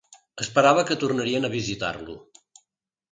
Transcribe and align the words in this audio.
Esperava 0.43 0.85
que 0.87 0.97
tornaríem 1.03 1.45
a 1.45 1.51
visitar-lo 1.57 2.17